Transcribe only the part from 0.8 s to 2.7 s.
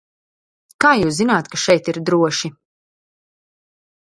Kā jūs zināt, ka šeit ir droši?